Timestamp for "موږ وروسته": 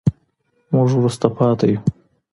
0.71-1.25